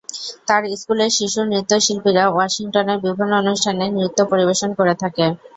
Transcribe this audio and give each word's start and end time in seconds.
তাঁর 0.47 0.63
স্কুলের 0.75 1.11
শিশু 1.17 1.39
নৃত্যশিল্পীরা 1.45 2.23
ওয়াশিংটনের 2.27 2.99
বিভিন্ন 3.05 3.31
অনুষ্ঠানে 3.41 3.85
নৃত্য 3.95 4.19
পরিবেশন 4.31 4.69
করে 4.79 4.93
থাকে। 5.01 5.25